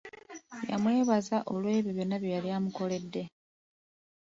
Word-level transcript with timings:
Yamwebaza 0.69 1.37
olw'ebyo 1.53 1.91
byonna 1.93 2.17
bye 2.21 2.33
yali 2.35 2.49
amukoledde. 2.57 3.23